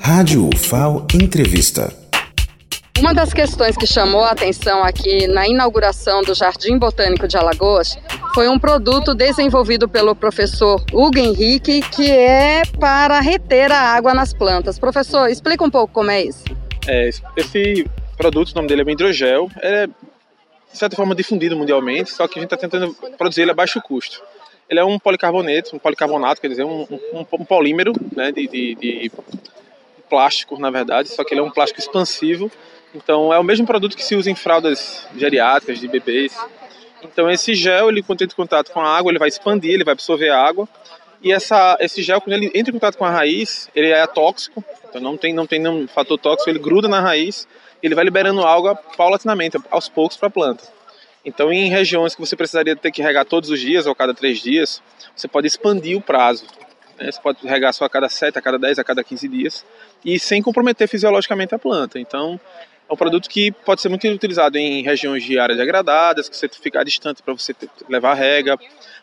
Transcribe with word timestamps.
Rádio 0.00 0.48
UFAO 0.54 1.06
Entrevista. 1.14 1.92
Uma 2.98 3.12
das 3.12 3.34
questões 3.34 3.76
que 3.76 3.86
chamou 3.86 4.24
a 4.24 4.30
atenção 4.30 4.82
aqui 4.82 5.26
na 5.26 5.46
inauguração 5.46 6.22
do 6.22 6.34
Jardim 6.34 6.78
Botânico 6.78 7.28
de 7.28 7.36
Alagoas 7.36 7.98
foi 8.34 8.48
um 8.48 8.58
produto 8.58 9.14
desenvolvido 9.14 9.88
pelo 9.88 10.14
professor 10.14 10.82
Hugo 10.92 11.18
Henrique, 11.18 11.82
que 11.82 12.10
é 12.10 12.62
para 12.80 13.20
reter 13.20 13.70
a 13.70 13.78
água 13.78 14.14
nas 14.14 14.32
plantas. 14.32 14.78
Professor, 14.78 15.28
explica 15.28 15.62
um 15.62 15.70
pouco 15.70 15.92
como 15.92 16.10
é 16.10 16.22
isso. 16.22 16.44
É, 16.88 17.10
esse 17.36 17.86
produto, 18.16 18.52
o 18.52 18.54
nome 18.54 18.68
dele 18.68 18.82
é 18.82 18.92
hidrogel, 18.92 19.50
é 19.60 19.86
de 19.86 19.92
certa 20.72 20.96
forma 20.96 21.14
difundido 21.14 21.56
mundialmente, 21.56 22.10
só 22.10 22.26
que 22.26 22.38
a 22.38 22.42
gente 22.42 22.52
está 22.52 22.56
tentando 22.56 22.94
produzir 23.16 23.42
ele 23.42 23.50
a 23.50 23.54
baixo 23.54 23.80
custo. 23.82 24.22
Ele 24.68 24.80
é 24.80 24.84
um 24.84 24.98
policarboneto, 24.98 25.76
um 25.76 25.78
policarbonato, 25.78 26.40
quer 26.40 26.48
dizer, 26.48 26.64
um, 26.64 26.82
um, 26.90 27.26
um 27.32 27.44
polímero 27.44 27.92
né, 28.14 28.32
de, 28.32 28.48
de, 28.48 28.74
de, 28.74 29.12
plástico, 30.08 30.58
na 30.58 30.70
verdade, 30.70 31.08
só 31.08 31.24
que 31.24 31.34
ele 31.34 31.40
é 31.40 31.44
um 31.44 31.50
plástico 31.50 31.80
expansivo. 31.80 32.50
Então 32.94 33.32
é 33.32 33.38
o 33.38 33.44
mesmo 33.44 33.66
produto 33.66 33.96
que 33.96 34.04
se 34.04 34.16
usa 34.16 34.30
em 34.30 34.34
fraldas 34.34 35.06
geriátricas 35.16 35.78
de 35.78 35.86
bebês. 35.86 36.36
Então 37.02 37.30
esse 37.30 37.54
gel, 37.54 37.88
ele 37.88 38.02
quando 38.02 38.22
entra 38.22 38.34
em 38.34 38.36
contato 38.36 38.72
com 38.72 38.80
a 38.80 38.96
água, 38.96 39.10
ele 39.10 39.18
vai 39.18 39.28
expandir, 39.28 39.72
ele 39.72 39.84
vai 39.84 39.92
absorver 39.92 40.30
a 40.30 40.40
água. 40.40 40.68
E 41.22 41.32
essa, 41.32 41.76
esse 41.80 42.02
gel, 42.02 42.20
quando 42.20 42.34
ele 42.34 42.50
entra 42.54 42.70
em 42.70 42.72
contato 42.72 42.96
com 42.96 43.04
a 43.04 43.10
raiz, 43.10 43.68
ele 43.74 43.90
é 43.90 44.06
tóxico, 44.06 44.64
então 44.88 45.00
não 45.00 45.16
tem, 45.16 45.32
não 45.32 45.46
tem 45.46 45.58
nenhum 45.58 45.86
fator 45.88 46.18
tóxico, 46.18 46.50
ele 46.50 46.58
gruda 46.58 46.88
na 46.88 47.00
raiz, 47.00 47.48
ele 47.82 47.94
vai 47.94 48.04
liberando 48.04 48.44
água 48.44 48.74
paulatinamente, 48.96 49.56
aos 49.70 49.88
poucos 49.88 50.16
para 50.16 50.28
a 50.28 50.30
planta. 50.30 50.75
Então, 51.26 51.52
em 51.52 51.68
regiões 51.68 52.14
que 52.14 52.20
você 52.20 52.36
precisaria 52.36 52.76
ter 52.76 52.92
que 52.92 53.02
regar 53.02 53.24
todos 53.24 53.50
os 53.50 53.58
dias 53.58 53.84
ou 53.84 53.92
a 53.92 53.96
cada 53.96 54.14
três 54.14 54.38
dias, 54.38 54.80
você 55.14 55.26
pode 55.26 55.48
expandir 55.48 55.98
o 55.98 56.00
prazo. 56.00 56.46
Né? 56.96 57.10
Você 57.10 57.20
pode 57.20 57.44
regar 57.44 57.74
só 57.74 57.84
a 57.84 57.90
cada 57.90 58.08
7, 58.08 58.38
a 58.38 58.40
cada 58.40 58.56
10, 58.56 58.78
a 58.78 58.84
cada 58.84 59.02
15 59.02 59.26
dias, 59.26 59.66
e 60.04 60.20
sem 60.20 60.40
comprometer 60.40 60.86
fisiologicamente 60.86 61.52
a 61.52 61.58
planta. 61.58 61.98
Então, 61.98 62.40
é 62.88 62.92
um 62.92 62.96
produto 62.96 63.28
que 63.28 63.50
pode 63.50 63.82
ser 63.82 63.88
muito 63.88 64.06
utilizado 64.06 64.56
em 64.56 64.84
regiões 64.84 65.24
de 65.24 65.36
áreas 65.36 65.58
degradadas, 65.58 66.28
que 66.28 66.36
você 66.36 66.48
ficar 66.48 66.84
distante 66.84 67.24
para 67.24 67.34
você 67.34 67.52
levar 67.88 68.14
rega, 68.14 68.56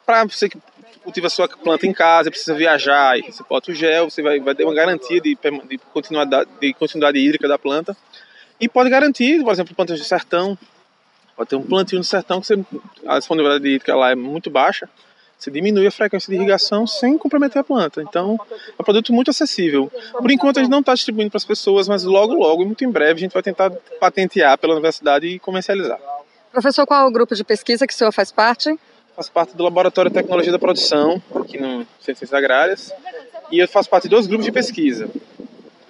para 0.06 0.24
você 0.24 0.48
que 0.48 0.58
cultiva 1.04 1.28
sua 1.28 1.50
planta 1.50 1.86
em 1.86 1.92
casa, 1.92 2.32
precisa 2.32 2.56
viajar, 2.56 3.20
e 3.20 3.24
você 3.24 3.44
bota 3.50 3.70
o 3.70 3.76
gel, 3.76 4.10
você 4.10 4.22
vai, 4.22 4.40
vai 4.40 4.56
ter 4.56 4.64
uma 4.64 4.74
garantia 4.74 5.20
de, 5.20 5.38
de, 5.68 5.78
continuidade, 5.92 6.50
de 6.62 6.74
continuidade 6.74 7.20
hídrica 7.20 7.50
da 7.50 7.60
planta. 7.60 7.98
E 8.62 8.70
pode 8.70 8.90
garantir, 8.90 9.44
por 9.44 9.52
exemplo, 9.52 9.76
plantas 9.76 10.00
de 10.00 10.06
sertão, 10.06 10.58
Pode 11.36 11.50
ter 11.50 11.56
um 11.56 11.64
plantio 11.64 11.98
no 11.98 12.03
sertão 12.03 12.39
que 12.39 12.48
você, 12.48 12.59
a 13.08 13.17
disponibilidade 13.17 13.67
hídrica 13.67 13.95
lá 13.95 14.12
é 14.12 14.16
muito 14.16 14.50
baixa, 14.50 14.88
você 15.38 15.52
diminui 15.52 15.86
a 15.86 15.92
frequência 15.92 16.30
de 16.30 16.36
irrigação 16.38 16.88
sem 16.88 17.17
comprometer 17.17 17.59
a 17.59 17.64
planta. 17.64 18.02
Então, 18.02 18.40
é 18.50 18.81
um 18.81 18.84
produto 18.84 19.12
muito 19.12 19.30
acessível. 19.30 19.92
Por 20.14 20.31
enquanto, 20.31 20.58
a 20.58 20.62
gente 20.62 20.72
não 20.72 20.80
está 20.80 20.94
distribuindo 20.94 21.31
para 21.31 21.38
as 21.38 21.44
pessoas, 21.44 21.88
mas 21.88 22.03
logo, 22.03 22.34
logo, 22.34 22.64
muito 22.66 22.86
em 22.86 22.90
breve, 22.90 23.20
a 23.20 23.23
gente 23.23 23.34
vai 23.34 23.44
tentar 23.44 23.70
patentear 24.00 24.58
pela 24.58 24.73
universidade 24.73 25.28
e 25.28 25.40
comercializar. 25.40 26.00
Professor, 26.52 26.86
qual 26.86 27.06
é 27.06 27.09
o 27.09 27.12
grupo 27.12 27.36
de 27.36 27.44
pesquisa 27.44 27.86
que 27.86 27.94
o 27.94 27.97
senhor 27.97 28.12
faz 28.14 28.31
parte? 28.31 28.80
Faço 29.16 29.31
parte 29.31 29.58
do 29.58 29.64
Laboratório 29.64 30.09
de 30.09 30.16
Tecnologia 30.16 30.52
da 30.52 30.59
Produção, 30.59 31.22
aqui 31.36 31.59
no 31.59 31.86
Ciências 32.00 32.34
Agrárias, 32.34 32.94
e 33.52 33.59
eu 33.59 33.68
faço 33.68 33.90
parte 33.90 34.03
de 34.03 34.09
dois 34.09 34.28
grupos 34.28 34.45
de 34.45 34.52
pesquisa 34.52 35.09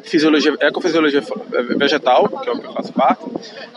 fisiologia, 0.04 0.56
ecofisiologia 0.60 1.22
vegetal, 1.78 2.28
que 2.28 2.50
é 2.50 2.52
o 2.52 2.60
que 2.60 2.68
eu 2.68 2.74
faço 2.74 2.94
parte, 2.94 3.24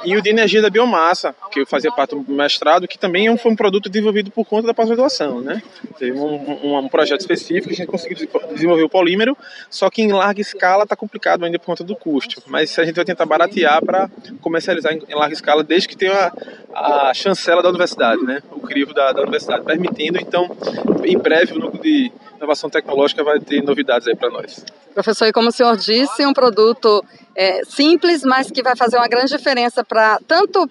e 0.05 0.17
o 0.17 0.23
de 0.23 0.29
energia 0.29 0.61
da 0.61 0.69
biomassa, 0.69 1.35
que 1.51 1.61
eu 1.61 1.67
fazia 1.67 1.91
parte 1.91 2.15
do 2.15 2.33
mestrado, 2.33 2.87
que 2.87 2.99
também 2.99 3.35
foi 3.39 3.53
um 3.53 3.57
produto 3.57 3.89
desenvolvido 3.89 4.31
por 4.31 4.45
conta 4.45 4.67
da 4.67 4.75
pós-graduação, 4.75 5.41
né? 5.41 5.63
Teve 5.99 6.19
um, 6.19 6.35
um, 6.65 6.79
um, 6.79 6.89
projeto 6.89 7.21
específico, 7.21 7.71
a 7.71 7.77
gente 7.77 7.87
conseguiu 7.87 8.29
desenvolver 8.53 8.83
o 8.83 8.89
polímero, 8.89 9.37
só 9.71 9.89
que 9.89 10.03
em 10.03 10.13
larga 10.13 10.41
escala 10.41 10.83
está 10.83 10.97
complicado 10.97 11.45
ainda 11.45 11.59
por 11.59 11.67
conta 11.67 11.85
do 11.85 11.97
custo, 11.97 12.43
mas 12.47 12.79
a 12.79 12.85
gente 12.85 12.97
vai 12.97 13.05
tentar 13.05 13.27
baratear 13.27 13.85
para 13.85 14.11
comercializar 14.41 14.93
em, 14.93 15.03
em, 15.09 15.15
larga 15.15 15.35
escala, 15.35 15.63
desde 15.63 15.89
que 15.89 15.97
tenha 15.97 16.33
a, 16.75 17.11
a 17.11 17.15
chancela 17.15 17.63
da 17.63 17.69
universidade, 17.69 18.23
né? 18.23 18.42
O 18.51 18.61
crivo 18.61 18.92
da, 18.92 19.13
da 19.13 19.23
universidade, 19.23 19.65
permitindo, 19.65 20.19
então, 20.19 20.57
em 21.05 21.19
breve, 21.19 21.53
o 21.53 21.59
núcleo 21.59 21.83
de 21.83 22.13
inovação 22.36 22.70
tecnológica 22.70 23.24
vai 23.24 23.41
ter 23.41 23.63
novidades 23.63 24.07
aí 24.07 24.14
para 24.14 24.30
nós. 24.30 24.64
Professor, 24.95 25.27
e 25.27 25.33
como 25.33 25.48
o 25.48 25.52
senhor 25.52 25.77
disse, 25.77 26.24
um 26.24 26.33
produto 26.33 27.05
é, 27.35 27.64
simples, 27.64 28.23
mas 28.23 28.51
que 28.51 28.63
vai 28.63 28.77
fazer 28.77 28.97
uma 28.97 29.08
grande 29.08 29.36
diferença 29.36 29.85
para 29.85 30.19
tanto 30.27 30.69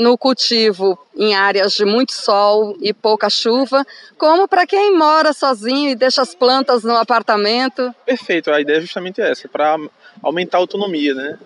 no 0.00 0.16
cultivo 0.16 0.98
em 1.14 1.34
áreas 1.34 1.74
de 1.74 1.84
muito 1.84 2.12
sol 2.12 2.74
e 2.80 2.92
pouca 2.92 3.28
chuva, 3.28 3.84
como 4.16 4.48
para 4.48 4.66
quem 4.66 4.96
mora 4.96 5.34
sozinho 5.34 5.90
e 5.90 5.94
deixa 5.94 6.22
as 6.22 6.34
plantas 6.34 6.82
no 6.82 6.96
apartamento. 6.96 7.94
Perfeito, 8.06 8.50
a 8.50 8.60
ideia 8.60 8.78
é 8.78 8.80
justamente 8.80 9.20
essa, 9.20 9.46
para 9.46 9.76
aumentar 10.22 10.56
a 10.56 10.60
autonomia 10.60 11.14
né, 11.14 11.38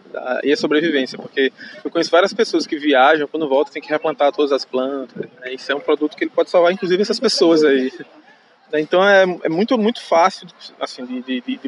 e 0.44 0.52
a 0.52 0.56
sobrevivência, 0.56 1.18
porque 1.18 1.52
eu 1.84 1.90
conheço 1.90 2.10
várias 2.10 2.32
pessoas 2.32 2.64
que 2.64 2.76
viajam, 2.76 3.26
quando 3.26 3.48
voltam 3.48 3.72
tem 3.72 3.82
que 3.82 3.88
replantar 3.88 4.30
todas 4.32 4.52
as 4.52 4.64
plantas, 4.64 5.26
né, 5.40 5.52
isso 5.52 5.72
é 5.72 5.74
um 5.74 5.80
produto 5.80 6.16
que 6.16 6.22
ele 6.22 6.30
pode 6.30 6.48
salvar 6.48 6.72
inclusive 6.72 7.02
essas 7.02 7.18
pessoas 7.18 7.64
aí. 7.64 7.92
Então 8.80 9.06
é, 9.06 9.24
é 9.44 9.48
muito, 9.48 9.76
muito 9.78 10.02
fácil 10.02 10.46
assim, 10.80 11.04
de, 11.04 11.22
de, 11.22 11.40
de, 11.40 11.58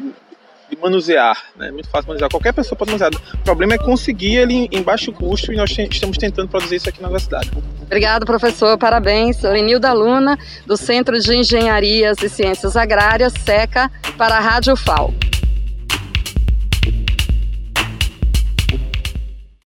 de 0.69 0.77
manusear, 0.81 1.41
né? 1.55 1.71
Muito 1.71 1.89
fácil 1.89 2.07
manusear. 2.07 2.29
Qualquer 2.29 2.53
pessoa 2.53 2.77
pode 2.77 2.91
manusear. 2.91 3.11
O 3.33 3.37
problema 3.43 3.75
é 3.75 3.77
conseguir 3.77 4.35
ele 4.35 4.67
em 4.71 4.81
baixo 4.81 5.11
custo 5.11 5.53
e 5.53 5.55
nós 5.55 5.75
estamos 5.77 6.17
tentando 6.17 6.49
produzir 6.49 6.75
isso 6.75 6.89
aqui 6.89 7.01
na 7.01 7.07
universidade. 7.07 7.51
Obrigado, 7.81 8.25
professor. 8.25 8.77
Parabéns. 8.77 9.41
Lenilda 9.41 9.93
Luna, 9.93 10.37
do 10.65 10.75
Centro 10.75 11.19
de 11.19 11.35
Engenharias 11.35 12.17
e 12.21 12.29
Ciências 12.29 12.75
Agrárias, 12.75 13.33
SECA, 13.33 13.89
para 14.17 14.35
a 14.35 14.39
Rádio 14.39 14.75
FAO. 14.75 15.13